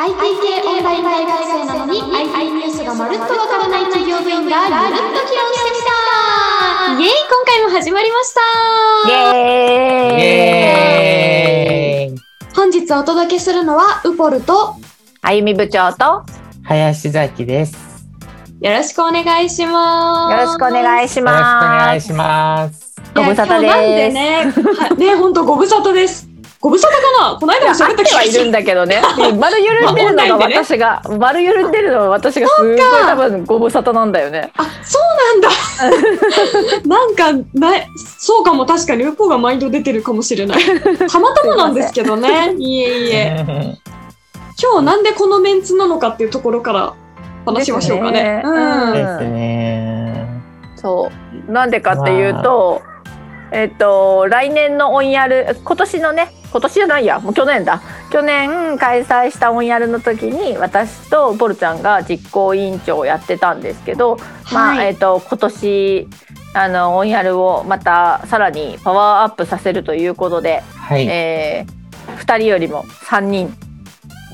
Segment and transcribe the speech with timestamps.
[0.00, 0.16] IT 系
[0.66, 2.08] オンライン大学生なのに IT
[2.52, 5.90] ニュースがまるっとわからない企業部員がゆるっと議論してみた
[6.98, 8.40] イエーイ今回も始まりました
[9.10, 9.12] イ
[10.22, 12.18] エーイ
[12.56, 14.76] 本日お届けするのはウポルと
[15.20, 16.24] あゆみ部長と
[16.62, 17.76] 林崎です。
[18.62, 21.96] よろしくお願いしますよろしくお願いしよろしくお願。
[21.98, 22.94] いします。
[23.14, 24.14] ご無沙汰いや今日なんでです。
[24.14, 26.29] ねはね本当ご無沙汰です
[26.60, 27.38] ご無沙汰かな？
[27.40, 29.00] この間も喋った気合ってはいるんだけどね。
[29.40, 34.52] 丸緩んでるのが私が、丸緩んでるのは私がすごい多分ご無沙汰なんだよね。
[34.58, 35.48] あそうなんだ。
[36.86, 37.88] なんかない
[38.18, 38.66] そうかも。
[38.66, 40.58] 確かにウポが毎度出てるかもしれない。
[41.10, 42.52] たまたまなんですけどね。
[42.58, 43.46] いえいえ。
[44.62, 46.92] 今日なんでこのメンツなのかっていうところから
[47.46, 48.42] 話しましょうかね。
[48.92, 50.26] ですね。
[50.76, 51.10] そ
[51.48, 51.50] う。
[51.50, 52.82] なんでかっていうと、
[53.50, 57.80] えっと、来年のオンヤル、今年のね、今年じゃないや、もう去年だ。
[58.10, 64.18] 去年開催したオンヤルの時に、私とボルちゃんが実行委員長をやってたんですけど、
[64.52, 66.08] まあ、はいえっと、今年、
[66.54, 71.06] あの、オンヤルをまたさらにパワーアップさせるということで、はい。
[71.06, 73.54] えー、2人よりも3人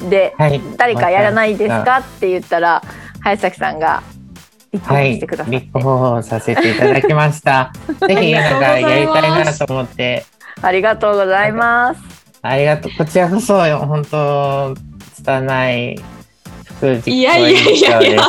[0.08, 0.60] で、はい。
[0.78, 2.82] 誰かやらないですかって言ったら、
[3.20, 4.02] 林崎さんが
[4.72, 5.44] 立候はい補してくだ。
[5.44, 5.60] さって。
[5.60, 7.72] 立候補させていただきました。
[8.06, 10.24] ぜひなんかやりたいなと思って、
[10.62, 12.15] ありがとうございます。
[12.48, 12.92] ありがとう。
[12.96, 13.54] こちらこそ
[13.86, 14.74] 本当
[15.14, 15.96] 拙い
[16.78, 18.22] 副実行委いやいやいやいや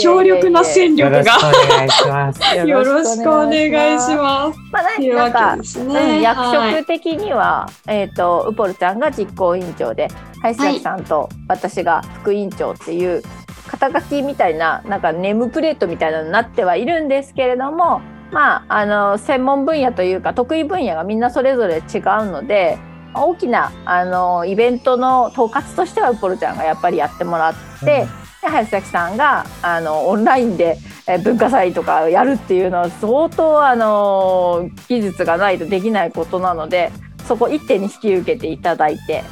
[0.00, 2.56] 強力な戦よろ力がしくお願いします。
[2.56, 4.16] よろしくお願いしす。
[4.16, 4.58] ます。
[4.70, 6.18] まあ、なんかうね。
[6.18, 10.08] ん、役はい職的には、えっ、と、ウポルちゃんが実行委員長で、
[10.42, 13.22] 林崎さんと私が副委員長っていう。
[13.68, 18.00] 肩書きみたいな、なんかネームプレートみたいなのになってはいるんですけれども。
[18.32, 21.82] まあ、あの専門分野というか得意分野がみんなそれぞれ違う
[22.30, 22.78] ので
[23.14, 28.06] 大きなあのイベントの統括としてはウポルちゃんがやっぱりやってもらって、
[28.42, 36.90] で林崎さんがあのオンラインでえー文化祭とかやるっていうのは相当あの技術がないとできないことなので
[37.26, 39.24] そこ一手に引き受けていただいてで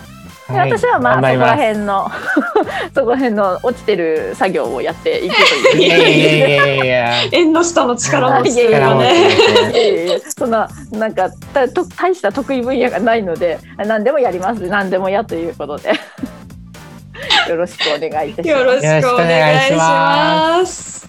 [0.56, 2.10] はい私はまあそこら辺の
[2.94, 5.82] そこら辺の落ちてる作業をやっていくという。
[5.82, 7.12] いやいやいやいやいや。
[7.32, 10.20] 縁の下の力持ちというね。
[10.36, 15.90] そんななんかたと大した得意分野がないので何でもやります何でもやということで
[17.48, 18.60] よろしくお願いいたします。
[18.60, 20.99] よろしくお願いします。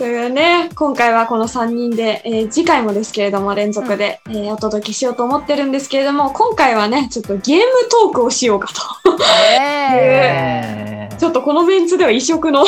[0.00, 8.68] というね、今回はこの3人で、えー次回もですけれども連続で、えーお届けしようと思ってるんですけれども、今回はね、ちょっとゲームトークをしようか
[9.04, 9.18] と。
[9.18, 12.64] ねえ ちょっとこのメンツでは異色の。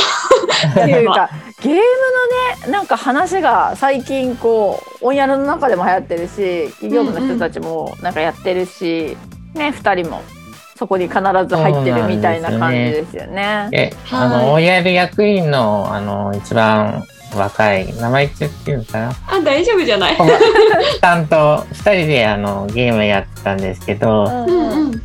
[0.76, 1.30] え っていうか
[1.62, 9.16] ゲームのねなんか話が最近こうオンヤルの中でも流行ってるし企業部の人たちもなんかやってるし、
[9.54, 10.20] ね2人も
[10.76, 13.68] そこに必ず入ってるみたいな感じですよね。
[13.72, 17.04] え、あはいの、親で役員の、あの、一番
[17.36, 19.12] 若い、名前言っていうのかな？
[19.26, 20.16] あ、大丈夫じゃない？
[21.00, 25.02] 担当、二人であの、ゲームやってたんですけど、うんうんうん。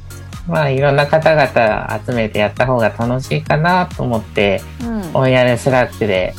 [0.48, 6.34] まあ、いろんな方々集めてやった方が楽しいかなと思って、うんオンヤルスラックで、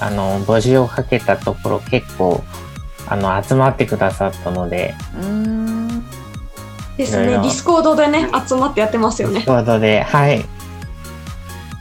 [0.00, 2.42] あの、募集をかけたところ結構、
[3.08, 6.04] あの、集まってくださったので、うん
[6.96, 7.26] ですね。
[7.26, 9.42] ディスコードでね、集まってやってますよね。
[9.42, 10.38] ということで、はい。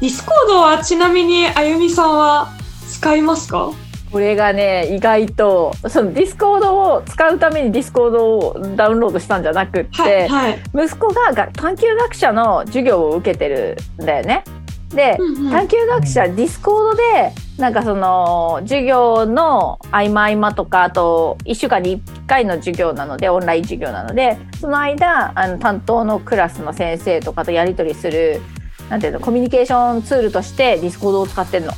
[0.02, 2.54] ディスコードはちなみにあゆみさんは
[2.90, 3.72] 使いますか？
[4.12, 10.30] これがね意外とそのディスコードを使うためにディスコードをダウンロードしたんじゃなくって、はい。
[10.30, 10.60] はい。
[10.74, 14.44] 息子がが探究学舎の授業を受けてるんだよね。
[14.90, 28.42] で、うんうん探究学舎ディスコードでなんかその授業の合間合間とかあと1週間に1回の授業なのでオンライン授業なのでその間あの担当のクラスの先生とかとやり取りする
[28.90, 31.74] なんていうのコミュニケーションツールとしてディスコードを使ってるの。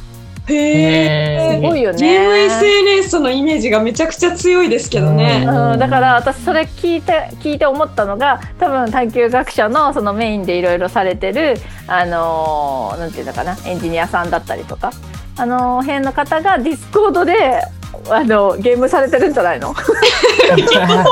[0.56, 1.56] へえ。
[1.56, 1.98] すごいよね。
[2.00, 5.46] ゲーム SNS のイメージがめちゃくちゃ強いですけどね。
[5.48, 11.56] うん、だから私それ聞いて聞いて思ったのが多分探究学舎のそのメインでいろいろされてる
[11.88, 14.92] あのーなんていうのかなエンジニアさんだったりとか
[15.38, 17.62] あの辺の方がディスコードで
[18.10, 19.74] あのゲームされてるんじゃないの？
[19.76, 19.94] そ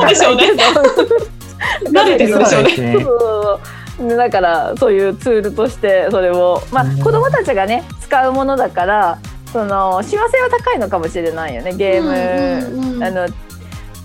[0.05, 0.51] うでしょうね。
[1.91, 2.69] 慣れてるんでしょうね。
[2.69, 9.19] そうですねそうだからそういうツールとしてそれをまあうん子供たちがね使うものだから
[9.51, 12.09] その幸せは高いのかもしれないよねゲーム。
[12.09, 13.27] うんうんうんあの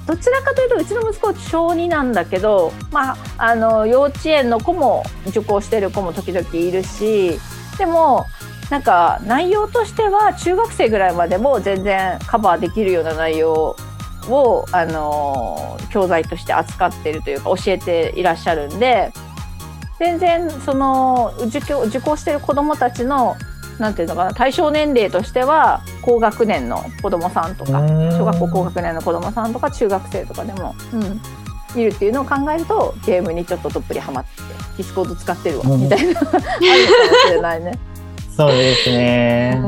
[0.07, 7.39] どちらかというとうちの息子は小2なんだけど、まあ、あの幼稚園の子も受講してる子も時々いるし
[7.79, 8.27] でも
[8.71, 13.77] なんか内容としては中学生ぐらいまでも全然カバーできるような内容
[14.29, 19.13] をあの教材として扱ってるというか教えていらっしゃるんで
[19.99, 23.37] 全然その受講受講してる子どもたちの
[23.79, 27.81] なんていうのかな対象年齢としては高学年の子どもさんとか
[28.13, 34.31] 小学校高学年の子どもさんとか中学生とかでも、うん、いるっていうのを考えるとゲームにちょっとどっぷりハマって
[34.77, 37.79] ディスコード使ってるわ、みたいな あるかもしれないね。
[38.37, 39.63] そうですね。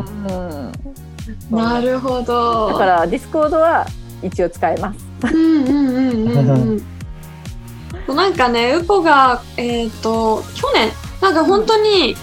[1.50, 2.69] うん、なるほど。
[2.72, 3.87] だからディスコードは
[4.22, 5.06] 一応使えます。
[5.32, 6.87] うんうんうんうんうん。
[8.14, 12.17] なんかね、ウポが、えっ、ー、と、去年、なんか本当に、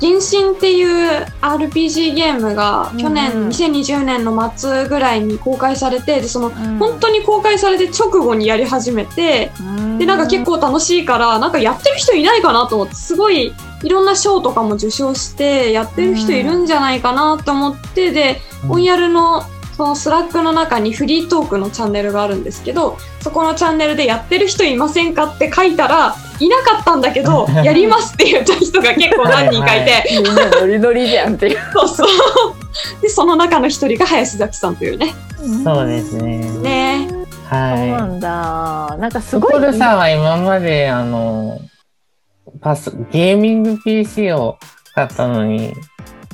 [0.00, 19.44] 原神っていう RPG ゲームが去年、うん、2020年の末ぐらいに公開されてでその、うん、本当に公開されて直後にやり始めて、うん、でなんか結構楽しいからなんかやってる人いないかなと思ってすごいいろんな賞とかも受賞してやってる人いるんじゃないかなと思ってで、オンヤルの
[19.76, 30.04] そのスラックの中にフリートークのチャンネルがあるんですけどそこのチャンネルでやってる人いませんかって書いたらいなかったんだけど やりますって言った人が結構何人かいて。
[30.16, 31.58] みんなノリノリじゃんっていう。
[31.72, 32.08] そうそう。
[33.02, 35.14] でその中の一人が林崎さんというね。
[35.64, 36.38] そうですね。
[36.38, 37.08] ね。
[37.48, 37.78] はい。
[37.78, 38.96] そうなんだ。
[38.98, 39.52] なんかすごい。
[39.52, 41.60] ポルさんは今まであの
[42.60, 44.58] パスゲーミング PC を
[44.94, 45.74] 買ったのに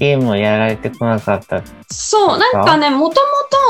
[0.03, 1.63] ゲームをやられてこなかった。
[1.89, 3.21] そう、なんかね、もと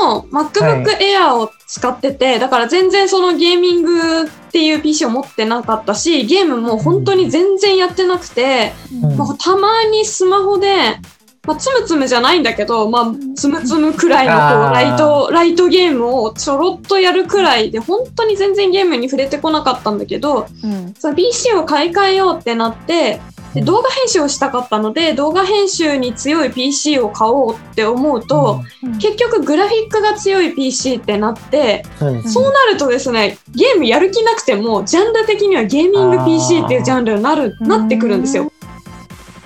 [0.01, 10.97] もと MacBook Air を使ってて、はい、だから全然そのゲーミングっていう PC を持ってなかったし、ゲームも本当に全然やってなくて、うん、まあ、たまにスマホで、
[11.45, 23.19] まあ、つむつむじゃないんだけど、まあ、つむつむくらいのこうライト、ライトゲームをちょろっとやるくらいで、本当に全然ゲームに触れてこなかったんだけど、うん、その PC を買い替えようってなって、
[23.53, 38.51] で動画編集をしたかったので動画編集に強い PC を買おうって思うと、うん、結局グラフィックが強い PC ってなって、うん、そうなるとですねゲームやる気なくてもジャンル的にはゲーミング PC っていうジャンルになるなってくるんですよ。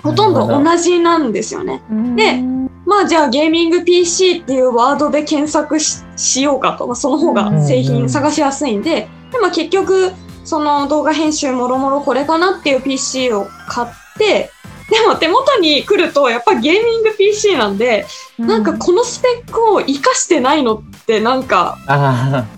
[0.08, 1.82] ほとんど同じなんですよね。
[2.16, 2.42] で
[2.86, 10.14] まあじゃあゲーミング PC っていうワードで検索しようかと、まあ、その方が製品探しやすいんで、でも結局
[10.46, 13.88] その動画編集もろもろこれかなっていう PC を買っ
[14.18, 14.52] て、
[14.90, 18.06] でも手元に来るとやっぱゲーミング PC なんで、
[18.40, 21.78] うん、なんかこのスペックを活かしてないのってなんか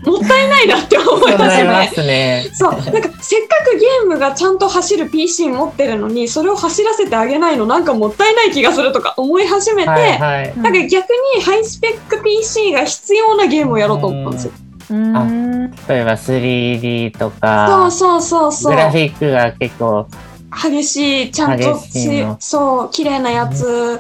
[0.04, 1.50] もったいないなって思いま
[1.88, 2.50] すね。
[2.54, 14.52] そう、なんかせっかくゲームがちゃんと走る PC 持ってるのにそれを走らせてあげないのなんかもったいない気がするとか思い始めて、はいはい、なんか逆にハイスペック PC が必要なゲームをやろうと思ったんですよ。
[14.92, 15.28] あ
[15.88, 18.74] 例えば 3D とかそうそうそうそう。
[18.74, 20.08] グラフィックが結構
[20.52, 21.80] 激しいちゃんと
[22.40, 24.00] そう綺麗なやつ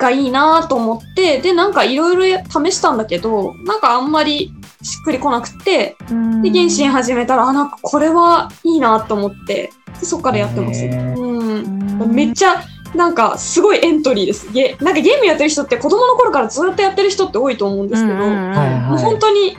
[0.00, 4.52] がいいなと思ってでなんかいろいろ試したんだけどなんかあんまり
[4.82, 5.96] しっくりこなくて
[6.42, 9.70] で原神始めたらあなんかこれはいいなと思って
[10.02, 10.84] そっからやってます。
[10.84, 12.14] うん。
[12.14, 12.62] めっちゃ
[12.94, 14.50] なんかすごいエントリーです。
[14.52, 19.56] ゲなんかゲームやってる人って子供の頃からずっとやってる人って多いと思うんですけど、もう本当に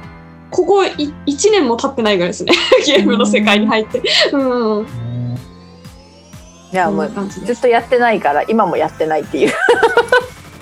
[0.49, 1.05] ここ1
[1.51, 2.53] 年も経ってないぐらいですね。
[2.85, 4.01] ゲームの世界に入って。
[4.33, 4.87] うん。
[6.73, 9.53] いやもうずっとやってないから今もやってないっていう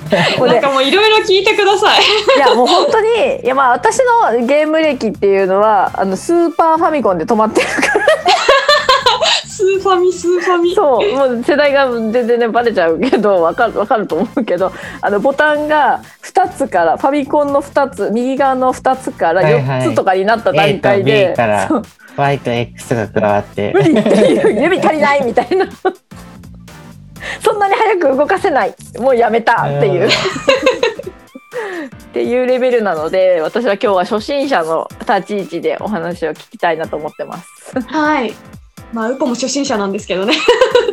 [0.40, 2.02] なんかもういろいろ聞いてください。
[2.38, 4.00] いやもう本当にいやまあ私
[4.32, 8.06] のゲーム歴っていうのはあのスーパーファミコンで止まってるから。
[9.46, 10.74] スーファミスーファミ。
[10.74, 14.72] そうもう世代が全然ねバレちゃうけどわかるわかると思うけど
[15.02, 21.70] あのボタンが2つからファミコンの2つ右側の2つから4つとかになった段階で、はいはい、から
[22.16, 23.72] Y と X が加わって。
[23.74, 25.68] 無理っていう指足りないみたいな
[27.42, 28.76] そんなに早く動かせない。
[28.98, 29.64] もうやめた。
[29.64, 30.10] っていう。
[32.10, 37.48] っていうレベルなので私は今日は初心者の立ち位置でお話を聞きたいなと思ってます。
[37.88, 38.34] はい。
[38.94, 40.34] まあウポも初心者なんですけどね。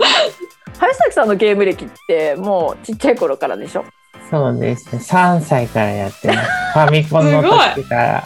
[0.79, 3.85] 林崎さんのゲーム歴ってもうちっちゃい頃からでしょ？
[4.31, 5.01] そうですね。
[5.03, 6.39] 3歳からやってます。
[6.75, 8.25] ファミコンの時から。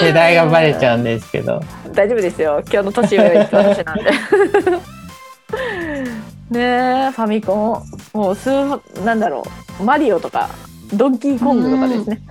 [0.00, 1.60] 世代がバレちゃうんですけど。
[1.92, 2.60] 大丈夫ですよ。
[2.72, 4.10] 今日の年上の私なんで
[6.50, 8.18] ねファミコン。
[8.18, 8.50] もう数
[9.04, 9.44] なんだろ
[9.80, 9.84] う。
[9.84, 10.48] マリオとか
[10.92, 12.22] ドンキーコングとかですね。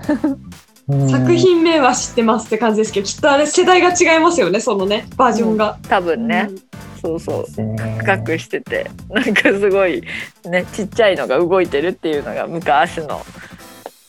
[1.10, 6.60] 作品名は知ってますって感じですけどきっとあれ世代が違いますよねそのねバージョンが、うん、多分ね、うん、
[7.00, 7.46] そうそう。
[8.00, 8.90] 深くしてて。
[9.10, 10.04] なんかすごい
[10.46, 13.24] ねちっちゃいのが動いてるっていうのが昔のフ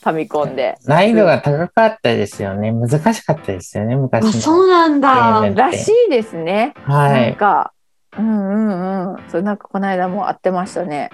[0.03, 0.79] ァミコンで。
[0.87, 2.73] 難易度が高かったですよね。
[2.73, 4.33] 難しかったですよね昔の。
[4.33, 5.51] そうなんだ。
[5.55, 6.73] らしいですね。
[6.85, 7.23] はい。
[7.27, 7.73] なんか
[8.19, 9.31] うんうんうん。
[9.31, 11.11] それなんかこの間も会ってましたね。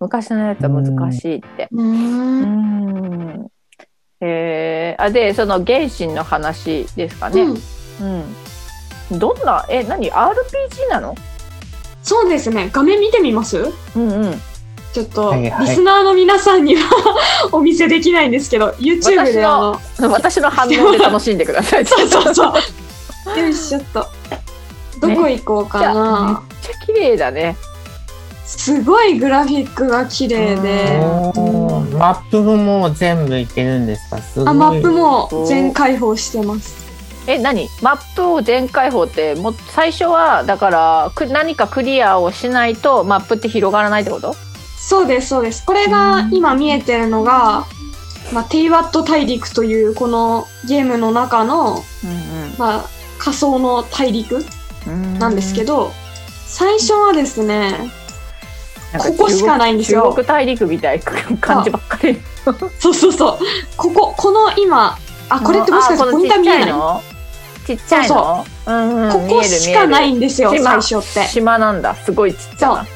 [0.00, 1.68] 昔のやつは難しいって。
[1.70, 3.48] うん。
[4.20, 7.42] えー、あでその原神の話ですかね。
[7.42, 7.54] う
[8.04, 8.24] ん、
[9.12, 11.14] うん、どんなえ何 RPG なの？
[12.02, 12.70] そうですね。
[12.72, 13.58] 画面見てみます？
[13.96, 14.40] うんうん。
[14.92, 15.66] ちょっと、はいはい。
[15.66, 16.82] リスナーの皆さんには
[17.52, 21.84] お見せできないんですけど、YouTube であの、私の反応で楽しんでください。
[21.86, 22.48] そうそうそ
[23.36, 23.38] う。
[23.38, 24.06] よいしょっと。
[25.00, 26.42] どこ行こうかな。
[26.48, 27.56] めっちゃ綺麗だね
[28.44, 30.98] すごいグラフィックが綺麗で。
[31.98, 34.50] マップも全部いけるんですか？
[34.50, 36.86] あ、マップも全開放してます。
[37.26, 37.68] え何？
[37.82, 44.34] マップを全開放ってもう最初はだからく何かクリアをしないとマップって広がらないってこと？
[44.78, 45.66] そうです、そうです。
[45.66, 47.66] これが今見えてるのが、
[48.32, 51.82] まあ、テイワット大陸というこのゲームの中の、
[52.56, 52.84] まあ、
[53.18, 54.44] 仮想の大陸うん
[55.18, 55.92] なんですけど、
[56.46, 57.90] 最初はですね、
[58.96, 60.08] ここしかないんですよ。
[60.10, 62.18] 中国大陸みたいな感じばっかり。
[62.78, 63.38] そうそうそう。
[63.76, 64.96] ここ、この今、
[65.28, 66.72] あ、これってもしかしてポインター見えない？
[66.72, 67.02] こ
[67.66, 68.46] ちっちゃいの？
[68.66, 71.28] うんうんこしかないんですよ、最島初って。
[71.28, 71.94] 島なんだ。
[71.94, 72.86] すごいちっちゃな。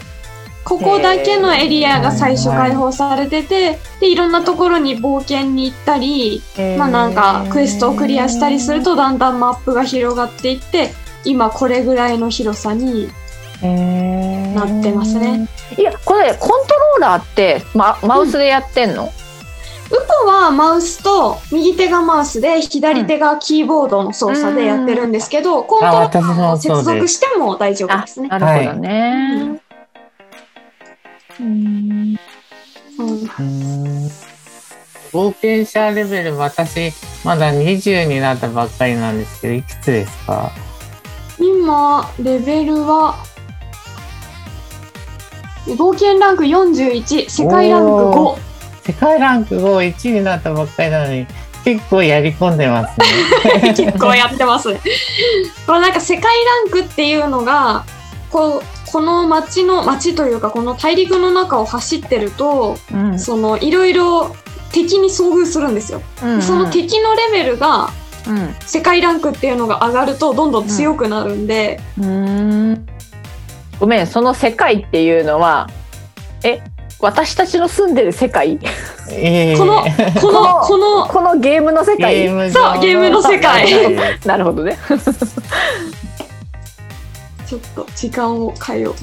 [0.65, 6.41] ここだけのエリアが最初開放されてて、で、いろんなところに冒険に行ったり、
[6.79, 13.09] まあなんかクエストをクリアしたりするとだんだんマップが広がっていって、今これぐらいの広さに
[13.63, 15.49] なってますね。
[15.79, 19.11] いやこれコントローラーって、ま、マウスでやってんの、ウ
[20.25, 28.29] ポはマウスと右手がマウスで左手がキーボードの操作でやってるんですけど、コントローラーを接続しても大丈夫あですね。
[28.29, 29.61] なるほどね、
[31.41, 32.19] うんうん。
[32.99, 34.11] うーん
[35.13, 36.91] 冒険者レベル、私、
[37.23, 40.51] まだ20になったばっかりなんですけど、いくつですか？
[41.43, 43.17] 今、レベルは、
[45.67, 48.41] 冒険ランク41、世界ランクお5。
[48.87, 51.27] 世界ランク5、1になったばっかりなのに、
[51.65, 53.75] 結構やり込んでますね。
[53.75, 54.69] 結構やってます。
[55.67, 57.85] これなんか世界ランクっていうのが、
[58.31, 64.37] こう、この街の、街というかこの大陸の中を走ってると、うんそのいろいろ
[64.71, 66.03] 敵に遭遇するんですよ。
[66.23, 67.91] うんその敵のレベルが
[68.27, 72.87] うん世界ランクっていうのが上がるとどんどん強くなるんで、うん。
[73.81, 75.69] ごめんその世界っていうのは
[76.45, 76.63] え
[77.03, 78.61] 私たちの住んでる世界？
[79.11, 79.59] えー。
[79.59, 79.83] この、
[80.21, 83.97] この、この、このゲームの世ゲ界そうゲームの世界。
[84.25, 84.79] なるほどね。
[87.45, 88.95] ちょっと時間を変えよう。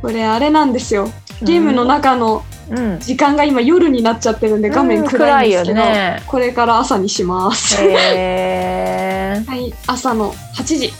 [0.00, 1.10] これあれなんですよ。
[1.42, 7.76] ゲームの中のうん時間が今夜になっちゃってるんで画面暗いんですけど、うんねこれから朝にします。
[7.80, 10.92] へ はい、朝の8時。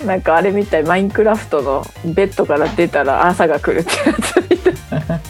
[0.00, 5.20] ーなんかあれみたいマインクラフトのベッドから出たら朝が来るってやつみたい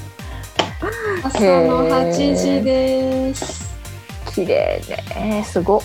[1.25, 3.71] 朝の8時です。
[4.35, 4.81] 綺麗
[5.15, 5.81] ねすごっ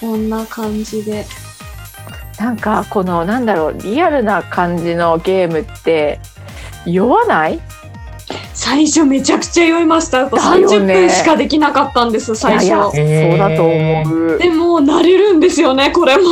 [0.00, 1.26] こんな感じで。
[2.38, 6.20] なんかこのなんだろうリアルな感じのゲームって
[6.92, 7.60] 酔わない？
[8.52, 10.26] 最初めちゃくちゃ酔いました。
[10.26, 12.64] あとだよね30分しかできなかったんです、最初。
[12.64, 16.24] いやいやそうだと思うでも慣れるんですよね、これも。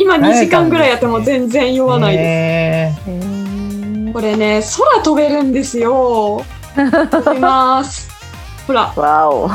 [0.00, 3.00] 今2時間ぐらいやっても全然酔わないです。
[4.12, 6.44] これね、空飛べるんですよ。
[6.74, 8.10] 飛びます。
[8.66, 9.50] ほら、わお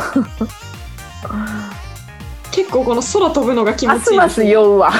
[2.51, 4.43] 結構この空飛ぶのが気持ちいいですす。
[4.43, 4.97] 酔うわー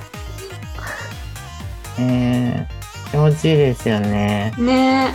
[1.98, 2.66] え。
[2.70, 2.84] ー
[3.14, 4.52] 気持ちいいですよね。
[4.58, 5.14] ね。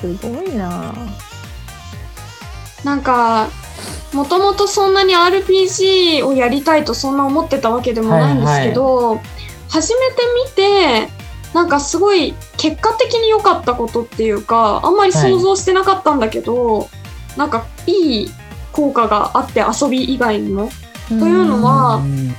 [0.00, 0.94] すごいな。
[2.84, 3.48] なんか、
[4.12, 9.20] もともとそんなに RPG をやりたいとそんな思ってたわけでもないんですけど、
[9.68, 11.08] 初めて見て、
[11.52, 16.88] なんかすごい結果的に良かったことっていうか、あんまり想像してなかったんだけど、
[17.36, 18.30] なんかいい
[18.72, 20.70] 効果があって遊び以外にも。
[21.08, 22.34] というのは、うん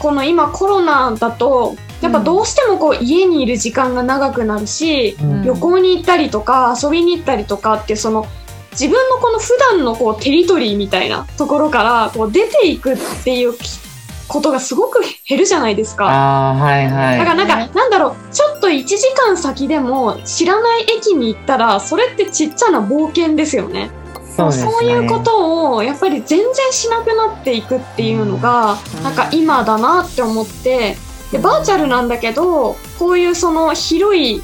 [0.00, 8.26] この今コロナだと、やっぱどうしてもこう家にいる時間が長くなるし、うん旅行に行ったりとか遊びに行ったりとかってその
[8.72, 13.52] 自分のこの普段のこうテリトリーみたいなところからこう出ていくっていう
[14.28, 16.04] ことがすごく減るじゃないですか。
[16.04, 17.18] はいはい。
[17.18, 23.90] だからなんか、なんだろう、ちょっと1時間先でも知らない駅に行ったら、それってちっちゃな冒険ですよね。
[24.40, 24.52] そう。
[24.52, 30.96] そういうことをやっぱり全然しなくなっていくっていうのが、うんなんか今だなって思って
[31.32, 34.42] でバーチャルなんだけどこういうその広い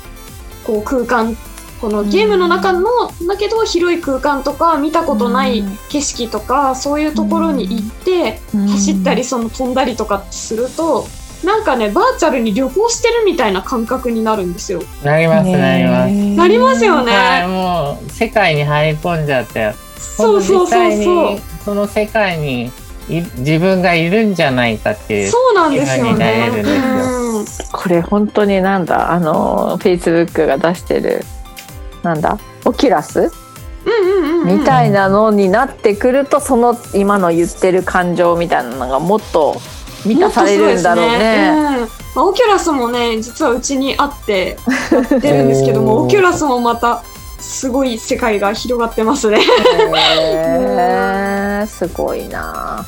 [0.67, 1.37] こう空間
[1.81, 2.89] このゲームの中の、
[3.27, 11.07] だけど広い空間とか見たことない景色とか、そういうところに行って、走ったりその飛んだりとかすると
[11.45, 14.83] なんかねバーチャルに旅行してるみたいな感覚になるんですよ。
[15.05, 16.37] なります、なります。
[16.37, 17.13] なりますよね。
[17.13, 21.41] はい、もう世界に入り込んじゃって、そうそうそうそうに。
[21.65, 22.71] その世界に
[23.09, 25.31] い自分がいるんじゃないかっていう。
[25.31, 26.47] そうなんですよ気がになれね。
[26.47, 29.13] るんですようんこれ本当になんだ？
[29.13, 31.23] あのフェイスブックが出してる
[32.03, 32.39] なんだ？
[32.65, 34.59] オキュラスうんうんうんうん。
[34.61, 39.57] みたいなのになってくるとその今の言ってる感情みたいなのがもっと
[40.05, 41.19] 満たされるんだろうね。
[41.19, 44.57] ねうんまあオキュラスもね実はうちにあって
[44.91, 47.05] やってるんですけどもオキュラスもまた
[47.47, 49.39] すごい世界が広がってますね。
[49.39, 52.85] へーすごいな。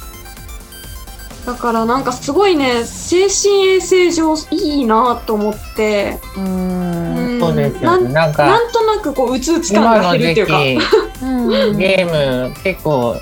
[1.46, 7.38] だからなんかすごいね精神衛生上いいなと思って、ううん。
[7.38, 8.04] んそうですよね。
[8.04, 10.58] なんなんかなんとなくこううつうつ感が減るっていうか。
[11.20, 11.78] 期うん。
[11.78, 13.16] ゲーム結構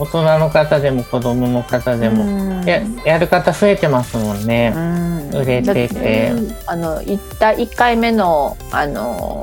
[0.00, 2.64] 大人の方でも子供の方でも、うん。
[2.64, 4.72] ややる方増えてますもんね。
[4.74, 5.30] うん。
[5.34, 6.30] 売れてて。
[6.32, 9.42] うんあの行った1回目のあの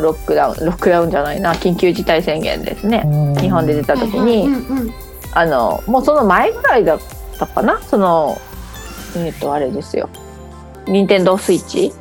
[0.00, 3.02] ロックダウンロックダウンじゃないな緊急事態宣言ですね、
[3.40, 4.48] 日本で出た時に、
[5.32, 7.00] あのもうその前ぐらいだっ
[7.38, 7.80] たかな？
[7.82, 8.36] その
[9.16, 10.08] えっ、とあれですよ。
[10.86, 11.92] 任天堂スイッチ？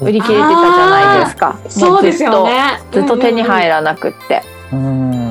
[0.00, 1.58] 売り切れてたじゃないですか。
[1.68, 2.80] そうですよね。
[2.92, 5.23] ずっとずっと手に入る、らなくって、うん、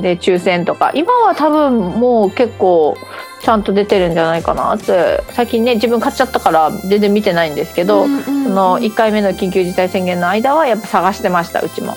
[0.00, 0.92] で抽選とか。
[0.94, 2.96] 今は多分もう結構
[3.42, 5.22] ちゃんと出てるんじゃないかなって。
[5.30, 8.44] 最近ね自分買っちゃったから全然見てないんですけど、うんうんうん。
[8.44, 11.96] その1回目の緊急事態宣言の間はやっぱ探してましたうちも。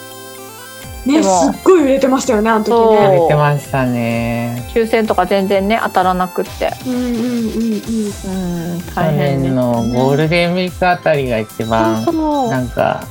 [1.05, 3.07] ねすっごい売れてましたよねあの時ね。
[3.07, 4.69] 売れてましたね。
[4.73, 6.71] 抽選とか全然ね当たらなくって。
[6.85, 7.13] うんうんうんうん。
[7.15, 12.05] うん去大変年のゴールデンウィークあたりが一番
[12.49, 13.03] なんか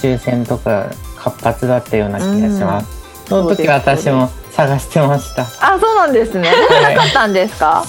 [0.00, 2.95] 抽選とか活発だったような気がします。
[3.28, 5.42] その時私も探してました。
[5.60, 6.48] あそうなんですね。
[6.48, 6.94] はい。
[6.96, 7.84] なかったんですか？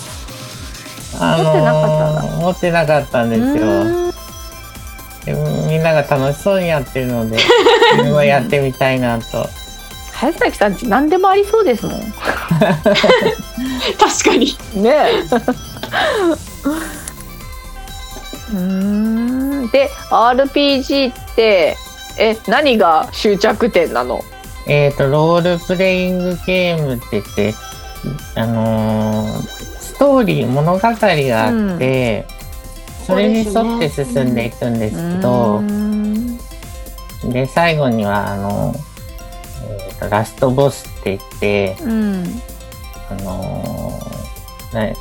[1.19, 2.21] あ持ってなかったんだ。
[2.21, 5.37] ー持ってなかったんですよ。
[5.67, 7.35] みんなが楽しそうにやってるので、
[7.97, 9.47] 自分はやってみたいなと。
[10.13, 11.99] 林崎さんち何でもありそうですもん。
[11.99, 12.15] 確
[14.23, 14.57] かに。
[14.75, 14.95] ね
[18.51, 19.69] うーん。
[19.69, 21.75] で RPG って
[22.17, 24.23] え何が終着点なの？
[24.67, 27.53] えっ、と、ロールプレイングゲームって言って、
[28.35, 29.41] あのー
[29.97, 32.27] ストーリー、物語があって、
[33.05, 36.37] それに沿って進んでいくんですけどうー、ん
[37.31, 38.75] で、最後には、あの、
[39.69, 42.25] えーと、ラストボスって言って、うん。
[43.09, 44.95] あのーね、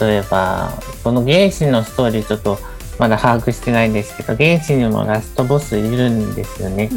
[0.00, 0.72] 例えば、
[1.04, 2.58] この原神のストーリーちょっと
[2.98, 6.88] まだ把握してないんですけど、原神にもラストボスいるんですよね。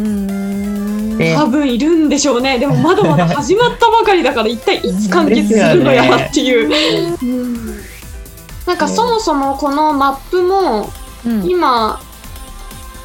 [1.36, 2.58] 多分いるんでしょうね。
[2.60, 6.70] でもまだまだ始まったばかりだから一体いつ完結するのやっていう、
[7.22, 7.80] うん。
[8.66, 10.90] なんかそもそもこのマップも
[11.26, 11.50] うん。
[11.50, 12.00] 今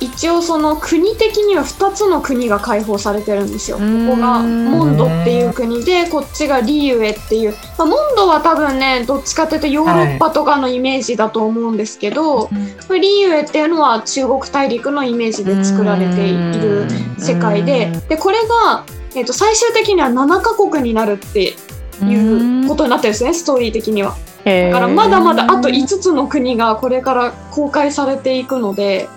[0.04, 3.78] 一応その国的には2つの国が開放されてるんですよ。
[3.78, 4.06] こうん。
[4.08, 12.50] こがモンドっていう国でこっちがリユエっていう、まあ、モンドは多分ねどっちかというとヨーロッパとかのイメージだと思うんですけど、
[12.90, 16.86] リユエっていうのは中国大陸のイメージで作られている
[17.18, 18.84] 世界ででこれが、
[19.16, 21.54] えー、と最終的には7カ国になるって
[22.02, 24.14] いうことになってるんですねストーリー的には。
[24.44, 29.08] だだからまだまだあと5つの国がこれから公開されていくので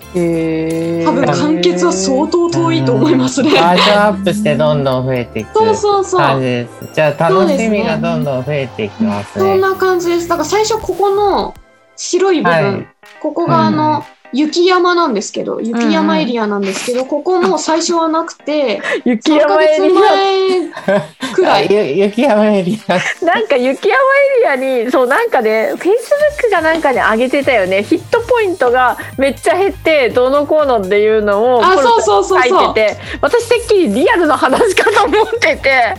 [1.05, 3.51] 多分完結は相当遠いと思いますね。
[3.53, 6.19] バージョンアップしてどんどん増えていくそうそうそう。
[6.19, 6.93] 感じです。
[6.93, 9.51] じゃあ楽しみがどんどん増えていきますね。
[9.51, 10.27] そんな感じです。
[10.27, 11.53] だから最初ここの
[11.95, 12.87] 白い部分、はい
[13.19, 21.67] ここがあの、雪山なんですけど、雪山エリアなんですけど、ここも最初はなくて、雪3ヶ月山エリ前くらあい。
[21.69, 22.93] ゆ雪山エリア。
[22.95, 32.43] アなんか雪山エリアにそうなんかねフェイスブックがなんかに上げてたよねヒットポイントがめっちゃ減ってどうのこうのっていうのをあ、そうそうそう。
[32.43, 35.95] 書いてて私てっきりリアルな話かと思ってて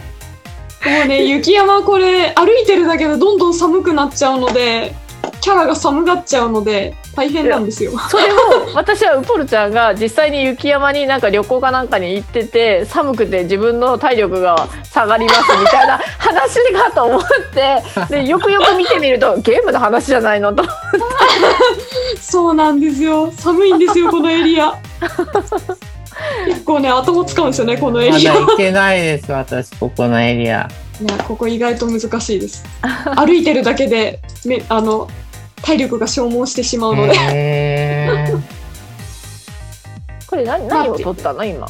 [0.85, 4.95] もうね、雪山これ、歩いてるだけでどんどん寒くなっちゃうので、
[5.41, 7.99] キャラが寒がっちゃうので、大変なんですよ。
[8.09, 8.37] それを
[8.75, 20.63] 私はウポルちゃんが実際に雪山になんか旅行かなんかに行ってて寒くて自分の体力が下がりますみたいな 話かと思ってでよくよく見てみるとゲームの話じゃないのと
[22.21, 23.33] そうなんですよ。
[23.33, 24.75] 寒いんですよ、 このエリア。
[26.47, 28.35] 結構ね、頭使うんですよね、このエまリア。
[28.35, 30.69] だ行けないです、私、ここのエリア。
[31.01, 32.65] いやここ意外と難しいです
[33.15, 35.09] 歩いてるだけでめあの
[35.63, 37.15] 体力が消耗してしまうので、
[40.27, 41.67] これ何何を取ったの今？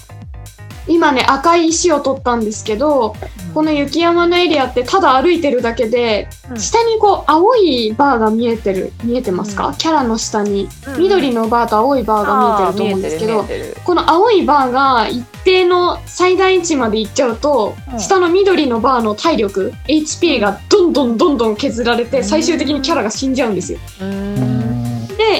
[0.88, 3.14] 今ね赤い石を取ったんですけど
[3.54, 6.60] この雪山のエリアってただ歩いてるだけで、うん。
[6.60, 9.74] 下にこう青いバーが見えてる見えてますか、うん。
[9.74, 10.68] キャラの下に。
[10.86, 13.44] うん緑のバーと青いバーが見えてると思うんですけど、
[13.84, 18.00] この青いバーが一定の最大値までいっちゃうと、うん。
[18.00, 22.24] 下の緑のバーの体力 HP がどんどんどんどん削られて、うん。
[22.24, 23.78] 最終的にキャラが死んじゃうんですよ。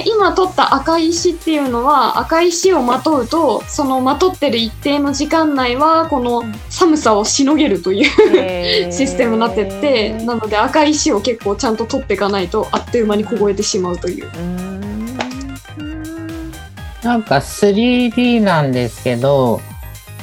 [0.05, 8.01] 今取った赤い石っていうのは赤い石をまとうとそのまとってる一定の時間内はこの寒さをしのげるとい
[8.87, 14.29] うシステムになってってなので赤い石を結構ちゃんと取っていかないとあっという間に凍えてしまうという。
[14.37, 14.69] うん
[17.03, 19.61] なんか 3D なんですけど、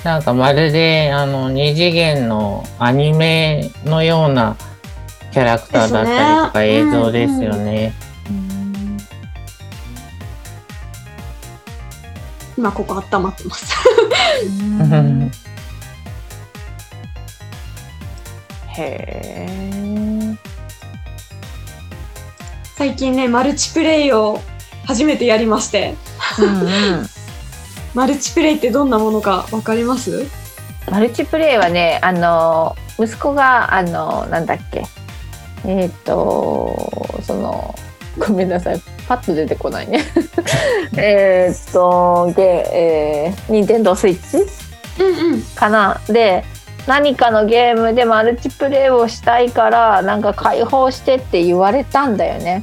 [0.04, 4.56] なんかまるであの二次元のアニメのような
[5.32, 7.94] キャラクターだったりとか映像ですよね。
[12.56, 13.74] 今ここ温まってます。
[14.44, 15.30] う ん
[18.68, 20.36] へえ。
[22.76, 24.40] 最近ねマルチプレイを
[24.86, 25.94] 初めてやりまして。
[26.38, 27.06] うんうん。
[27.94, 30.26] マルチプレイってどんなものかわかります？
[30.90, 34.86] マルチプレイはね、あの息子があのなんだっけ、
[35.64, 37.74] えっ、とその
[38.18, 40.04] ごめんなさい、パッと出てこないね。
[40.96, 44.46] えっとゲえー、ニンテンドースイッ
[44.96, 46.44] チうんうんかなで
[46.86, 52.62] 何かのゲームでマルチプレイをしたいからなんか解放してって言われたんだよね。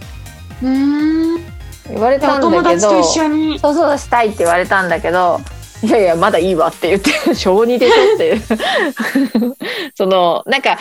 [0.62, 1.54] うーん
[1.90, 2.48] 言われたんだけど。
[2.48, 5.42] お友達と一緒にそうそうしたいって言われたんだけど
[5.84, 8.42] いやいやまだいいわって言って 小児でしょっていう
[9.96, 10.78] そのなんか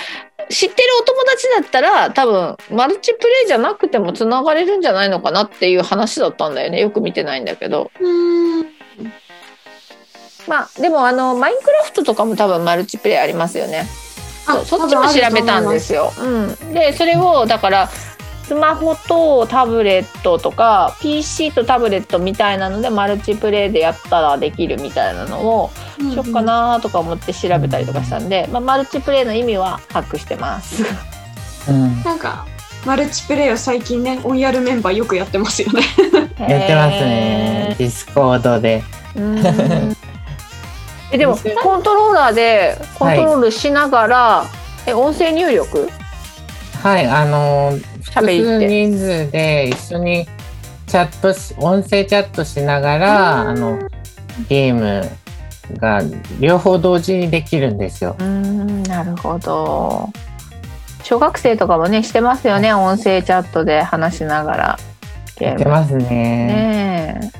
[0.52, 6.80] 知ってるお友達だったら多分マルチプレイじゃなくてもつながれるんじゃないのかなっていう話だったんだよね。
[6.80, 7.90] よく見てないんだけど。
[8.00, 8.66] うーん
[10.46, 13.86] まあでもあのマインクラフトとかも多分マルチプレイありますよね。
[14.66, 16.12] そっちも調べたんですよ。
[16.18, 17.88] うん、でそれをだから
[18.44, 30.82] スマホとタブレットとか PC とタブレットみたいなのでマルチプレイでやったらできるみたいなのをしよっかなとか思って調べたりとかしたんで、まあ、マルチプレイの意味は把握してます。
[31.68, 32.02] うん。
[32.02, 32.46] なんか
[32.84, 35.82] マルチプレイを最近ねオンヤルメンバーよくやってますよね。
[36.48, 37.76] やってますね。
[37.78, 38.82] ディスコードで。
[41.12, 44.44] えでもコントローラーでコントロールしながら、
[44.86, 45.88] え音声入力？
[46.82, 50.26] はい、あの、複数人数で一緒に
[50.86, 53.78] チャットし、音声チャットしながら、あの、
[54.48, 55.08] ゲーム
[55.78, 56.02] が
[56.40, 58.16] 両方同時にできるんですよ。
[58.18, 60.10] うんなるほど。
[61.02, 64.78] 小学生とかもねしてますよね音声チャットで話しながら
[65.38, 65.54] ゲーム。
[65.54, 66.06] やってますね。
[66.08, 67.32] ね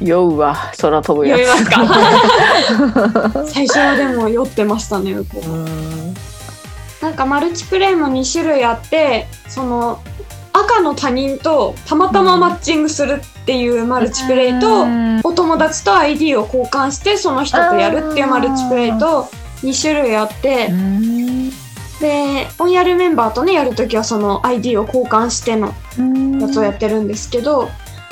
[0.00, 1.44] 酔うわ空飛ぶやつ。
[1.46, 3.44] 読みますか？
[3.46, 6.14] 最初はでも酔ってましたねこううん。
[7.02, 10.00] なんかマルチプレイも2種類あってその
[10.52, 15.20] 赤の他人とたまたまマッチングするっていうマルチプレイと、うん。
[15.24, 19.28] お友達と ID を交換してその人とやるっていうマルチプレイと
[19.62, 21.50] 2種類あってうん。
[22.00, 25.74] でオンヤルメンバーとねやるときはその ID を交換しての
[26.40, 27.68] やつをやってるんですけど、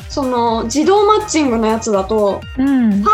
[0.09, 2.91] その自動マッチングのやつだとうん。
[2.93, 3.11] サーバ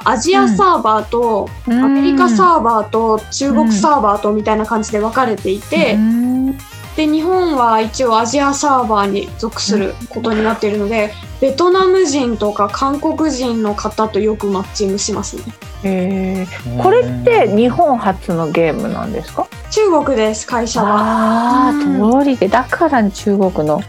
[0.00, 6.58] ーがアジアサーバーとアメリカサーバーと中国サーバーとみたいな感じで分かれていて、うん。
[6.96, 15.42] で日本は一応アジアサーバーに属することになっているので、ベトナム人とか韓国人の方とよくマッチングしますね。
[15.84, 16.46] へえ
[16.82, 19.46] これって日本初のゲームなんですか？
[19.70, 20.88] 中国です会社は。
[20.90, 22.48] ああうん通りで。
[22.48, 23.80] だから中国の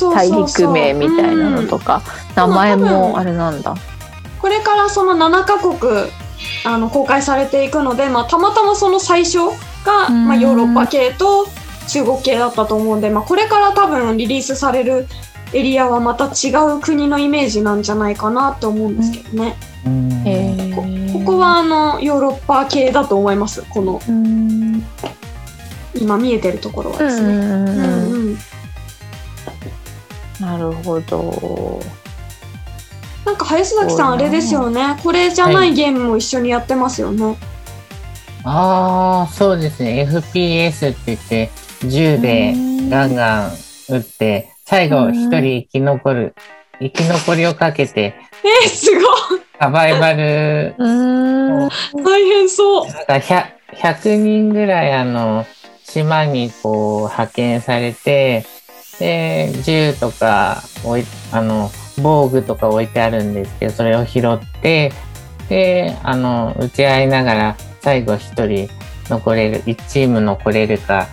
[0.00, 0.66] 大そうそう。
[0.66, 2.02] 陸名みたいなのとか
[2.34, 3.74] 名前もあれなんだ。
[4.40, 6.10] これからその7カ国
[6.64, 9.38] あの公開されていくので、まあ、たまたまその最初
[9.84, 10.28] が、うん。
[10.28, 11.46] まあ、ヨーロッパ系と
[11.88, 15.06] 中国系だったと思うんで、まあ、これから多分リリースされる
[15.52, 21.12] エリアはまた違う国のイメージなんじゃないかなって思うんですけどね、こー。
[21.12, 24.00] ここはあのヨーロッパ系だと思いますこの。
[24.06, 24.84] うん。
[25.94, 27.34] 今見えてるところはですね。
[27.34, 28.38] うん
[30.44, 31.80] なるほど。
[33.24, 37.36] なんか林崎さんあれですよねこれじゃないゲームも一緒にやってますよね。
[38.44, 40.06] ああ、そうですね。
[40.06, 41.50] FPS って言って、
[41.88, 42.52] 銃で
[42.90, 43.52] ガンガン
[43.88, 46.34] 撃って、最後一人生き残る、
[46.78, 51.68] 生き残りをかけて、えー、すごいサバイバル、うん。
[52.04, 52.86] 大変そう。
[52.86, 53.44] なんか 100,
[53.76, 55.46] 100人ぐらいあの、
[55.82, 58.44] 島にこう派遣されて、
[58.98, 61.70] で、銃とか置い、あの、
[62.02, 64.92] 防具とか置いてあるんですけど、それを拾って、
[65.48, 68.68] で、あの、打ち合いながら最後一人
[69.08, 71.08] 残れる、1チーム残れるか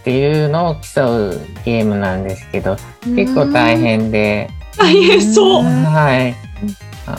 [0.00, 2.76] っていうのを競うゲームなんですけど、
[3.14, 5.64] 結構大変で、大変そう。
[5.64, 6.34] はい。
[7.06, 7.18] あ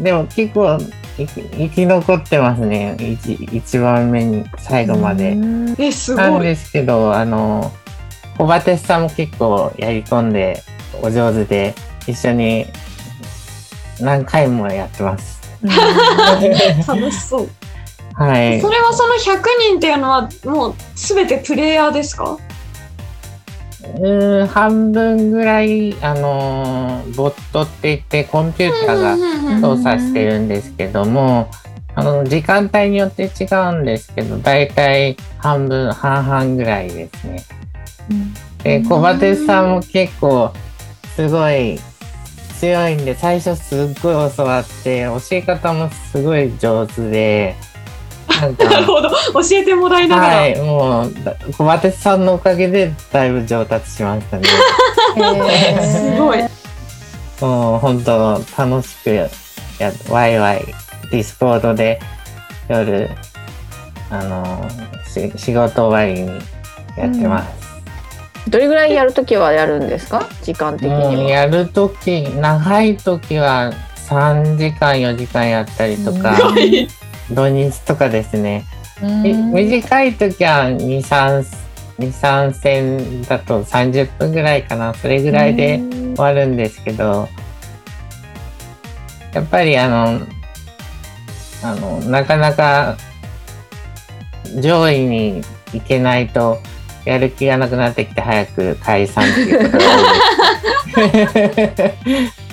[0.00, 0.78] でも結構
[1.16, 2.96] 生き生き残ってますね。
[3.00, 5.36] 一一番目に最後まで。
[5.78, 6.24] え、すごい。
[6.24, 7.72] なんですけど、あの、
[8.38, 10.62] 小バテさんも結構やり込んで
[11.02, 11.74] お上手で、
[12.06, 12.66] 一緒に
[14.00, 15.40] 何回もやってます。
[16.86, 17.48] 楽しそう。
[18.14, 18.70] はいそ。
[18.70, 22.38] れはその100人っていうのはもうすべてプレイヤーですか？
[23.82, 31.48] うーん、半分ぐらい、あのーボットって言ってコンピューターが操作してるんですけども、
[31.94, 37.44] あの、時間帯によって違うんですけど、だいたい半分、半々ぐらいですね。
[38.62, 40.52] で、小バテさんも結構、
[41.14, 41.78] すごい
[42.60, 47.56] 強いんで、最初すっごい教わって、教え方もすごい上手で、
[48.40, 49.10] な なるほど。
[49.10, 50.36] 教えてもらいながら。
[50.36, 54.44] はい、もう、だ小バテさんのおかげでだいぶ上達しましたね。
[55.82, 56.42] すごい。
[57.40, 59.28] もう本当楽しくや、
[60.08, 60.64] ワイワイ、
[61.10, 62.00] Discord で
[62.68, 63.10] 夜、
[64.10, 64.68] あの、
[65.06, 66.40] し仕事終わりに
[66.96, 67.65] やってます。
[68.48, 70.28] どれぐらいやるときはやるんですか？
[70.42, 71.30] 時間的もうには。
[71.30, 73.72] やるとき、長いときは
[74.08, 76.36] 3時間、4時間やったりとか。
[77.30, 78.64] 土日とかですね。
[79.02, 81.44] み短いときは2、3、
[81.98, 84.94] 2、3戦だと30分ぐらいかな。
[84.94, 85.80] それぐらいで
[86.14, 87.28] 終わるんですけど、
[89.34, 90.20] やっぱりあの、
[91.64, 92.96] あの、なかなか
[94.60, 96.60] 上位に行けないと、
[97.06, 99.84] やる気がなくなってきて早く解散っていうことが
[100.96, 102.46] 多いです。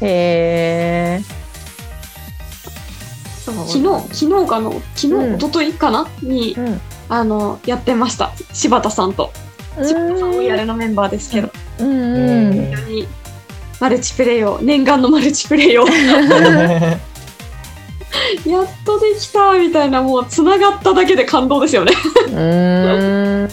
[0.04, 1.42] へー。
[3.44, 5.36] 昨日、昨日かの、昨日、うん。
[5.36, 6.80] 一昨日かなに、うん。
[7.08, 8.32] あの、やってました。
[8.52, 9.32] 柴田さんと。
[9.82, 11.50] 柴田さんもやるのメンバーですけど、
[11.80, 13.08] うんに
[13.80, 15.84] マルチプレイを、念願のマルチプレイを、
[18.46, 21.92] やっとできたみたいな、もう、つながっただけで感動ですよね。
[22.28, 23.48] うん。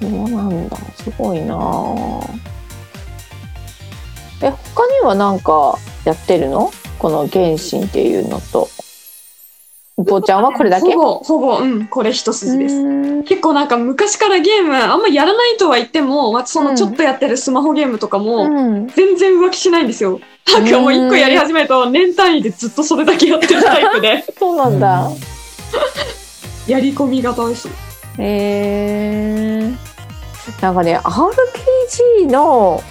[0.00, 1.56] そうなんだすごいな。
[4.42, 6.70] え他には何かやってるの？
[6.98, 8.68] この原神っていうのと。
[10.02, 10.92] ぼちゃんはこれだけ？
[10.94, 12.76] ほぼ、ほぼ、うん、これ一筋です。
[12.76, 18.88] う結構なんか昔からゲームあんまやらないとは言っても、まあ、そのちょっとやってるスマホゲームとかもん。
[18.88, 20.20] 全然浮気しないんですよ。
[20.52, 24.24] なんかもう一個やり始めると年単位でずっとそれだけやってるタイプで。
[24.38, 25.10] そうなんだ。
[26.66, 27.68] やり込み型です。
[27.68, 27.72] へ
[28.18, 29.70] え
[30.60, 32.82] なんかね RPG の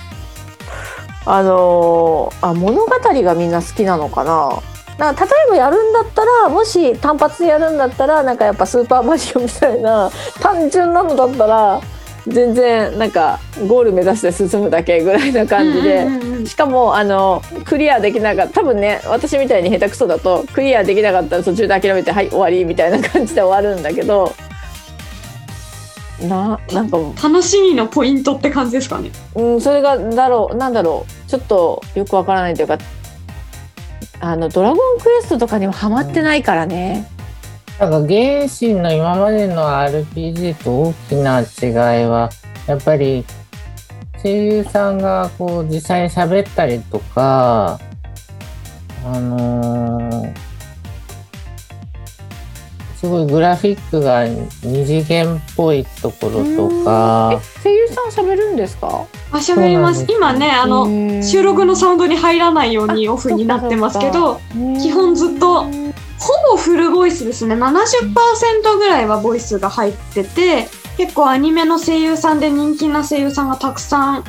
[1.25, 4.61] あのーあ物語がみんな好きなのかな？
[4.97, 11.81] なんか例えばやるんだったらもし単発でやるんだったらなんかやっぱスーパーマリオみたいな単純なのだったら
[12.27, 16.36] 全然なんかゴール目指して進むだけぐらいな感じで。
[16.45, 24.34] しかもあのクリアできなかった多分ね私みたいに下手くそだとクリアできなかったら途中で諦めてはい終わりみたいな感じで終わるんだけど
[26.21, 29.12] ななんか楽しみのポイントって感じですかね。
[29.36, 32.77] うんそれがだろうなんだろうちょっとよくわからないというか
[34.19, 37.08] あの「ドラゴンクエスト」とかにもハマってないからね。
[37.80, 42.30] なんか原神の今までの RPG と大きな違いは、
[42.67, 43.25] やっぱり
[44.23, 47.80] 声優さんがこう実際に喋ったりとか、
[49.06, 50.54] あのー
[53.05, 59.05] すごいグラフィックが二次元っぽいところとかえ、声優さん喋るんですか？
[59.31, 60.05] あ、喋ります。
[60.05, 64.39] す今ね、あの、の収録のサウンドに入らないようにオフになってますけど、
[64.81, 65.69] 基本ずっとほ
[66.51, 67.55] ぼフルボイスですね。
[67.55, 74.23] 70%ぐらいはボイスが入ってて、結構アニメの声優さんで人気な声優さんがたくさん、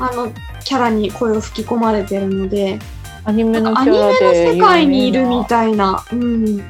[0.00, 0.32] あの、
[0.64, 2.78] キャラに声を吹き込まれてるので、
[3.24, 6.04] アニメのアニメので世界にいるみいたいな。
[6.12, 6.64] うん。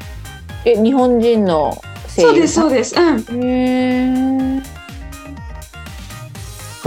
[0.64, 1.80] え日本人の
[2.14, 2.94] 声優そうです、そうです。
[2.98, 3.16] うん。
[3.16, 4.78] うへえ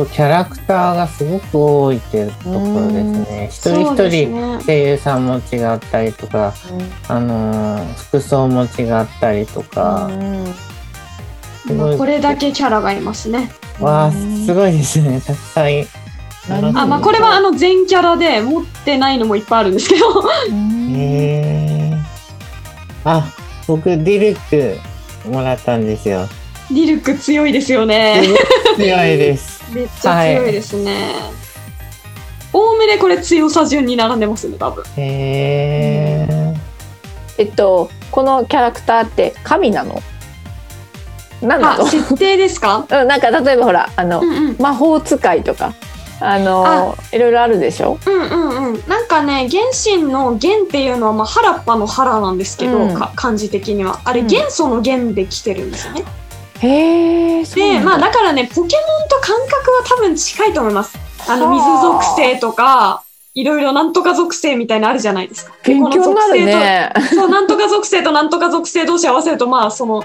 [0.06, 3.50] キャラクターがすごく多いっていうところですね。
[3.52, 4.64] 一人一人ね。
[4.66, 6.54] 声優さんも違ったりとか、
[7.08, 10.10] あのー服装も違ったりとか、
[11.68, 13.52] すごいこれだけキャラがいますね。
[13.80, 15.22] わあ、すごいですね。
[15.22, 20.06] たくさんあ、まあこれはあの全キャラで持ってないのもいっぱいあるんですけど。
[20.22, 21.98] へえ。
[23.04, 23.26] あ、
[23.78, 24.78] 僕、ディルッ
[25.24, 26.28] クもらったんですよ。
[26.70, 28.22] ディルク強いですよね。
[28.78, 29.64] 強いです。
[29.74, 31.14] めっちゃ強いですね。
[32.54, 34.84] おおむねこれ強さ順に並んでますね、多分。
[34.98, 36.54] へえ。
[37.38, 40.02] えっとこのキャラクターって神なの？
[41.42, 42.86] なんだあ、と設定ですか？
[42.92, 44.56] うんなんか例えばほらあの、うんうん。
[44.60, 45.74] 魔法使いとか
[46.20, 47.98] あのいろいろあるでしょ？
[48.06, 48.90] うんうんうん。
[48.90, 54.00] なんかね、原神の元っていうのは、まあ、原っぱの原なんですけど、うんか漢字的には。
[54.06, 56.04] あれ、うん元素の元で来てるんですよね。
[56.60, 60.98] へえで、まあ、だからね、ポケモンと感覚は多分近いと思います。
[61.28, 63.04] あの、は水あ属性とか、
[63.34, 65.54] いろいろなんとか属性みたいなのあるじゃないですか。
[65.64, 70.04] 勉強になるねそう、なんとか属性となんとか属性同士合わせると、まあ、その、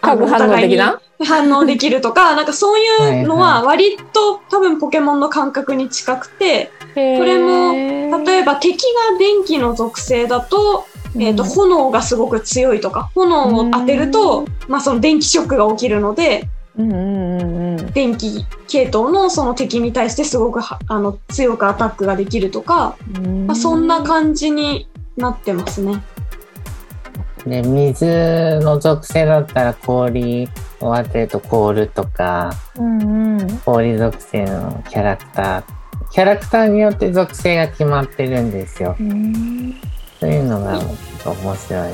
[0.00, 1.00] 反応的な？
[1.22, 10.86] 反応できるとか、 なんかそういうのは割と多分ポケモンの感覚に近くて、ここれも例えば敵が電気の属性だと、
[11.16, 17.92] えー、と炎がすごく強いとか炎を当てると、まあ、その電気ショックが起きるのでうんうん。
[17.92, 23.46] 電気系統のその敵に対してすごくはあの強くアタックができるとか、うん。
[23.46, 26.02] まあ、そんな感じになってますね。
[27.46, 30.48] で、水の属性だったら氷
[30.80, 35.64] を当てると凍るとか、うんうん氷属性のキャラクター。
[36.10, 38.96] キャラクターによって属性が決まってるんですよ。
[38.98, 39.74] うん
[40.18, 41.92] そういうのが面白い。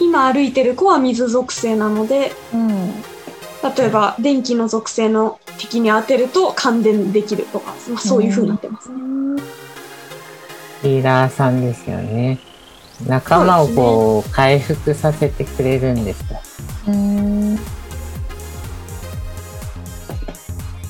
[0.00, 2.90] 今歩いてる子は水属性なのでうん
[3.76, 8.96] 例えば電気の属性の敵に当てると感電できるとか、まあ、そういう風になってますね。
[10.82, 12.38] ヒーラーさんですよね。
[13.06, 16.40] 仲間をこう、回復させてくれるんですよ。
[16.88, 17.58] うん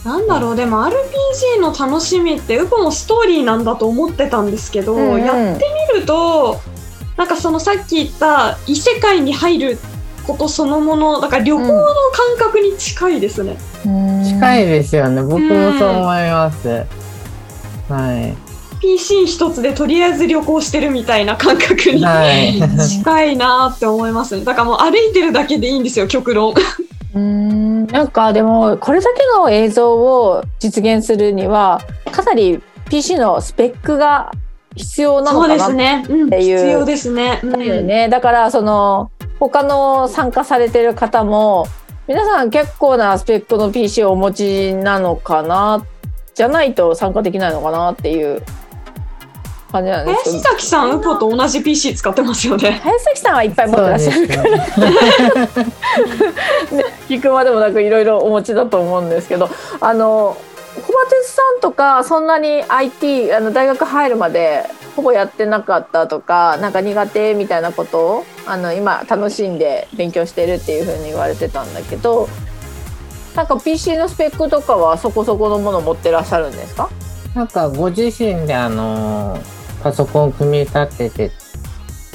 [0.05, 5.64] なんだろうでも RPG の楽しみってウポもストーリーなんだと思ってたんですけど、うんうんやって
[5.95, 6.61] みると
[7.16, 9.79] なんかそのさっき言った異世界に入る
[10.25, 13.57] ことそのものだから旅行の感覚に近いですね。
[13.83, 15.23] 近いですよね。
[15.23, 16.87] 僕もそう思います。
[17.88, 18.46] はい。
[18.81, 22.61] PC 一つでとりあえず旅行してるみたいな感覚にはい。
[22.89, 24.45] 近いなって思いますね。
[24.45, 26.55] だからもう歩いてるだけでいいんですよ極論。
[27.15, 31.81] うんなんかでもこれだけの映像を実現するには
[32.12, 32.61] かなり
[32.91, 34.31] PC のスペックが
[34.75, 36.05] 必要なのそうでかなすね。
[36.09, 37.41] うん、っていう必要ですね。
[37.43, 39.11] うんだよね、だからその
[39.41, 41.67] 他の参加されてる方も
[42.07, 45.85] 皆さん結構なスペックの PC をお持ちなのかな
[46.35, 48.43] じゃないと参加できないのかなっていう
[49.77, 52.81] 感じなんですけ林ど崎さんウポと同じ PC 使ってますよね。
[52.83, 54.43] 林崎さんはいっぱい持ってらっしゃるから。
[54.43, 55.67] そうですね。
[57.09, 59.49] 聞くまでもなくいろいろお持ちだと思うんですけど。
[59.81, 60.37] あの
[60.87, 72.29] 小松さんとかそんなに IT あの大学入るまでほぼやってなかったとかなんか苦手みたいなことをあの今楽しんで勉強してるっていう風に言われてたんだけど
[73.35, 76.91] なんか PC のスペックとかはそこそこのもの持ってらっしゃるんですか？
[77.35, 79.39] なんかご自身であの
[79.87, 81.31] パソコン組み立てて、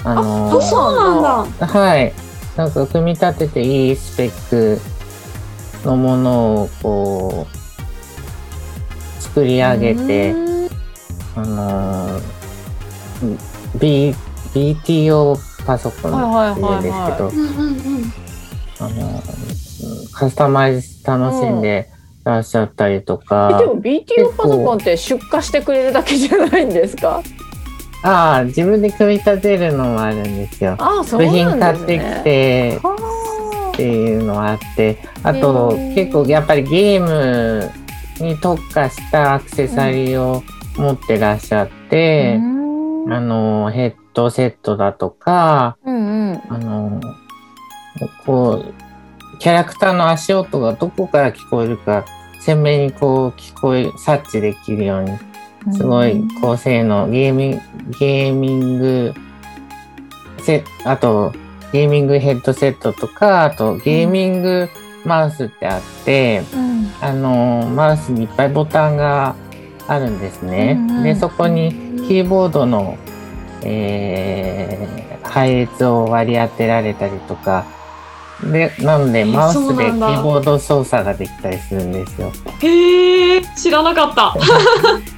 [0.04, 1.68] あのあそうなんだ。
[1.68, 2.12] はい。
[2.58, 4.82] なんか組み立てていいスペック
[5.88, 10.36] のものをこう作り上げて、
[11.34, 12.20] あの
[13.80, 14.14] B
[14.54, 17.32] BTO パソコンっていうんですけど。
[18.82, 19.24] あの
[20.12, 21.88] カスタマイズ楽しんで
[22.26, 27.22] らっしゃったりとか、えでも BTO パソコンって出荷してくれるだけじゃないんですか？
[28.04, 30.76] ああ自分で組み立てるのもあるんですよ。
[30.80, 31.96] ああそう部品なん買ですね。
[31.96, 37.72] ってきてはっていうのはあってあと結構やっぱりゲーム
[38.20, 40.44] に特化したアクセサリーを
[40.78, 43.14] 持ってらっしゃっあて、うん。
[43.14, 46.42] あのヘッドセットだとかうんうん。
[46.50, 47.02] あの
[48.26, 48.74] こう
[49.40, 52.06] キャラクターの足音がどこから聞こえるか
[52.40, 55.12] 鮮明にこう聞こえ察知できるように
[55.72, 57.62] すごい高性能ゲーミング
[58.00, 59.14] ゲーミング
[60.40, 61.34] セあと
[61.72, 64.70] ゲーミングヘッドセットとかあとゲーミング
[65.06, 66.72] マウスってあって、うん
[67.02, 69.36] あのマウスにいっぱいボタンが
[69.88, 70.78] あるんですね。
[70.78, 71.72] うんうんでそこに
[72.08, 72.98] キーボードの、
[73.64, 77.66] えー配列を割り当てられたりとか
[78.44, 82.32] でなのでえマウスでキーボード操作ができたりするんですよ。
[82.62, 84.36] へえ、知らなかった。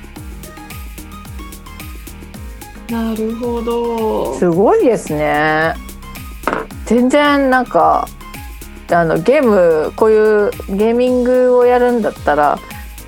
[2.93, 4.37] なるほど。
[4.37, 5.73] すごいですね。
[6.85, 8.07] 全然なんか
[8.91, 12.59] あのゲームこういうゲーミングをやるんだったら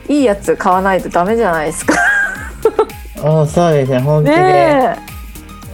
[0.08, 1.94] いいやつ買わないとダメじゃないですか。
[3.24, 4.00] おそうですね。
[4.00, 5.06] 本気で、ね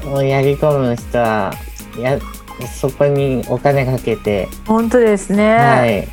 [0.04, 1.54] もうやり込む人は
[1.98, 2.20] や
[2.68, 6.08] そこにお金かけて、え本当ですね、はい。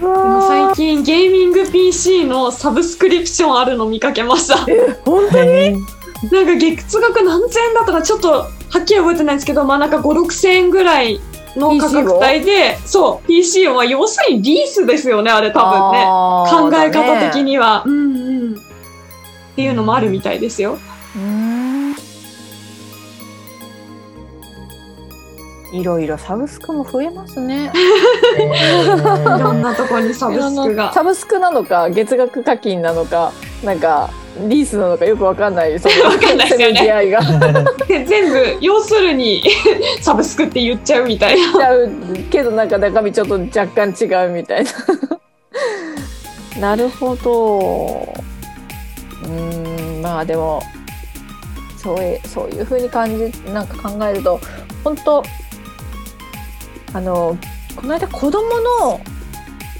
[0.00, 4.56] でも最近ゲーミング PC のサブスクリプションあるの見かけました。
[5.04, 5.50] 本当に？
[5.50, 5.76] え
[6.30, 8.48] なんか月額何千円だったかちょっとは
[8.80, 11.20] っきり覚えてないんですけど、まあなんか5、6千円ぐらい
[11.56, 16.04] の価格帯で、そう、PC は要するにリースですよね、あれ多分ね。
[16.70, 17.84] 考え方的には。
[17.86, 18.18] うんう
[18.50, 18.54] ん。
[18.54, 20.78] っていうのもあるみたいですよ。
[21.16, 21.74] うーん
[25.72, 27.72] いろいろサブスクも増えますね。
[27.74, 30.92] いろんなとこにサブスクが。
[30.92, 33.32] サブスクなのか月額課金なのか
[33.64, 34.10] なんか
[34.48, 37.20] リースなのかよくわかんないその わかんないですよねせめぎ合いが
[37.86, 39.42] で全部、要するに
[40.02, 41.52] サブスクって言っちゃうみたいな。
[41.52, 41.90] ちゃう
[42.30, 44.70] けどなんか中身ちょっと若干違うみたいな。
[46.60, 48.12] なるほど。
[49.24, 50.62] うーんまあでも
[51.76, 54.40] そういうそういう風に感じなんか考えると
[54.82, 55.22] 本当
[56.92, 57.36] あの
[57.76, 59.00] この間子供の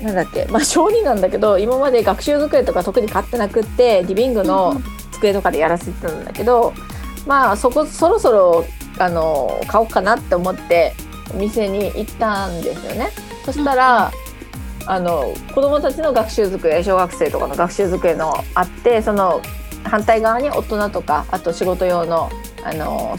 [0.02, 0.46] なんだっけ？
[0.50, 4.80] まあ小児なんだけど今まで学習机とか特に買ってなくってリビングの
[5.12, 6.72] 机とかでやらせてたんだけど、
[7.26, 8.64] まあそこそろそろ
[8.98, 10.94] あの買おうかなって思って
[11.34, 13.10] お店に行ったんですよね。
[13.44, 14.10] そしたら、
[14.86, 19.40] あの子供たちの学習机小学生とかの学習机のあってその
[19.82, 22.30] 反対側に大人とかあと仕事用の
[22.64, 23.16] あの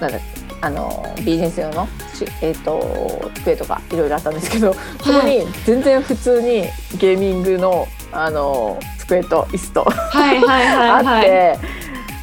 [0.00, 0.18] なんだ
[0.62, 6.62] あのビジネス用のし、えー、と机とかいろいろあったんですけどそこに全然普通に
[6.98, 11.58] ゲーミングのあの机と椅子とはいはいあって、はいはい。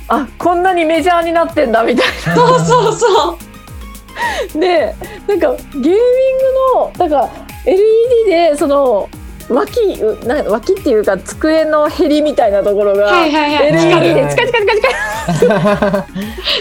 [0.08, 3.38] あこんなにメジャーになってんだみたいそうそうそう。
[4.56, 4.62] な。
[4.62, 4.96] で
[5.28, 5.96] なんかゲーミング
[6.76, 7.30] のなんか
[7.66, 9.10] LED でその
[9.50, 13.68] 脇うな脇っていうか机のへりみたいなところが、はいはいはい。
[13.70, 14.76] LED でチカチカチカ
[15.40, 16.06] チカ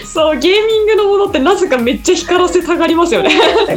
[0.06, 3.30] そう、ゲーミングのものってなぜかめっちゃ光らせたがりますよね。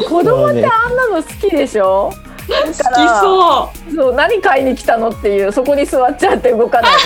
[0.08, 2.14] 子供ってあんなの好きでしょ？
[2.48, 3.96] だ好きそう。
[3.96, 6.92] そう何買いに来たのっていうそこに座っちゃって動かない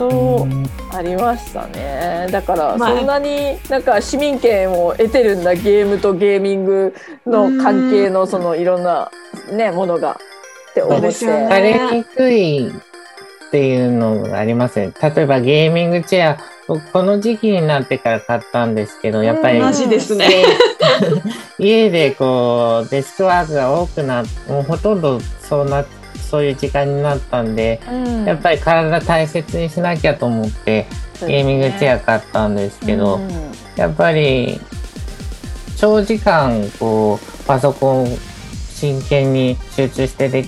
[0.00, 2.26] そうありましたね。
[2.30, 2.96] だからまあ。
[2.96, 6.94] そんなになんか市民権を得てるんだゲームとゲーミング
[7.26, 9.10] の関係のそのいろんな
[9.52, 10.18] ねものが。
[10.70, 11.08] って思って。
[11.08, 11.48] ですよね。
[11.48, 12.72] 疲れにくいっ
[13.50, 14.90] ていうのがありますね。
[15.02, 20.28] 例えばゲーミングチェア、僕この時期になってから買ったんですけど、やっぱり、マジですね。
[21.58, 25.84] 家でこうデスクワークが多くなっもうほとんどそうな
[26.30, 28.24] そういう時間になったんで、うん。
[28.24, 30.86] やっぱり体大切にしなきゃと思って
[31.20, 33.30] ゲーミングチェア買ったんですけど、うん。
[33.76, 34.60] やっぱり
[35.76, 38.06] 長時間こうパソコン
[38.74, 40.44] 真剣に集中してで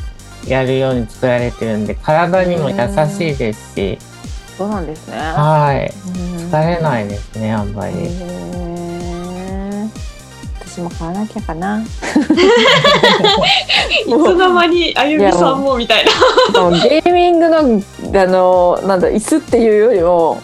[0.46, 3.98] やるように作られてるんで体にも優しいですし、
[4.56, 5.16] そうなんですね。
[5.16, 5.92] はい。
[6.06, 6.36] うん。
[6.48, 8.71] 疲れないですねあんまり。
[10.72, 11.84] 私も買わなきゃかな。
[11.84, 11.86] い
[14.06, 16.10] つの間にあゆみさんもみたいな。
[16.88, 17.62] ゲーミングのあ
[18.26, 20.40] のなんだ椅子っていうよりも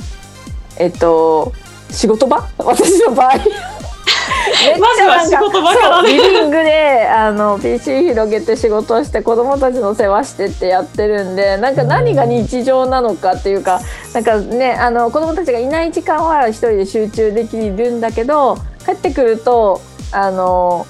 [0.76, 1.54] えっと
[1.90, 2.46] 仕事場？
[2.58, 3.32] 私の場合。
[4.78, 13.80] まずは仕事場からねリビングであの PC 広げて仕事をして子供たちの世話してってやってるんでなんか何が日常なのかっていうか
[14.12, 19.80] なんかねあの子供たちがいない時間は一人で集中できるんだけど帰ってくると
[20.12, 20.86] あの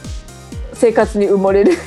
[0.73, 1.73] 生活に埋もれる。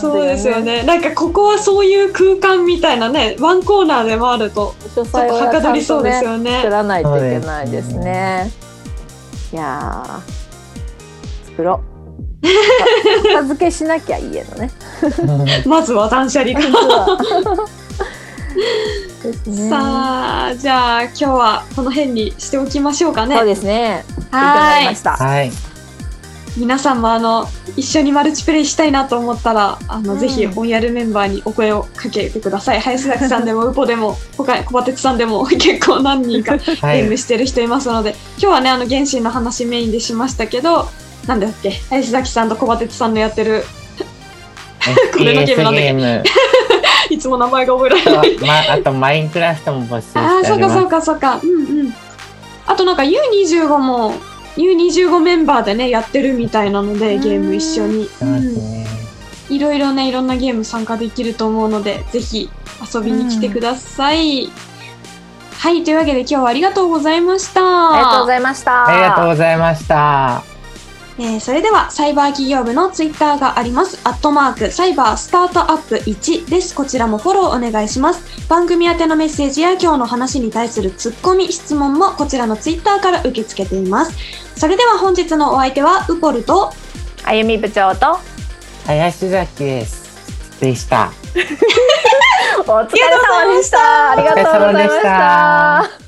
[0.00, 0.82] そうですよね。
[0.82, 6.62] なんかここはそういう空間みたいなね、ワンコーナーでもあると、書ちょっとはかどりそうですよ作ね。
[6.64, 8.50] らないといけないですね。
[9.52, 11.88] いやー作ろう。
[13.28, 14.70] 片付けしなきゃ家のね。
[15.66, 17.06] まずは断捨離から。
[18.54, 19.68] ですね。
[19.70, 23.36] さあ、じゃあ今日はこの辺にしておきましょうかね。
[23.36, 24.04] そうですね。
[24.30, 25.02] はいりまし。
[25.02, 25.12] た。
[25.12, 25.50] はい
[26.56, 27.46] 皆さんもあの
[27.76, 40.88] 一緒にマルチプレイしたいなと思ったらあの、うんぜひオンヤルメンバーにお声をかけてください林崎さんでも ウポでも他小バテツさんでも 結構何人かゲはいームしてる人いますので、今日はねあの原神の話メインでしましたけど
[41.28, 41.70] なんだっけ？
[41.90, 43.64] 林崎さんと小バテツさんのやってる
[45.16, 46.30] これのゲームなんだっけ？
[47.14, 48.36] いつも名前が覚えられない。
[48.36, 50.48] と、ま、あとマインクラフトも募集してああおります。
[50.48, 51.40] そうかそうかそうか。
[51.42, 51.94] うんうん。
[52.66, 54.14] あとなんか U25 も
[54.56, 58.86] U25 メンバーでねやってるみたいなのでゲーム一緒に、してますね。
[59.48, 62.50] いろいろねいろんなゲーム参加できると思うのでぜひ
[62.94, 64.50] 遊びに来てください、
[65.58, 67.94] はいというわけで今日はありがとうございました。
[67.94, 68.86] ありがとうございました。
[68.86, 70.57] ありがとうございました。
[71.20, 73.98] えーそれではサイバー企業部のツイッターがあります。
[74.04, 76.76] アットマークサイバースタートアップ1です。
[76.76, 78.48] こちらもフォローお願いします。
[78.48, 84.16] 番組宛てのメッセージや今日の話に対するツッコミ、質問もこちらのツイッターから受け付けています。
[84.56, 86.72] それでは本日のお相手はウポルと
[87.24, 88.18] あゆみ部長と
[88.86, 90.60] 林崎です。
[90.60, 91.10] でした。
[92.66, 93.00] お疲れ
[93.44, 94.12] 様でした。
[94.12, 96.07] ありがとうございましお疲れ様でしたた。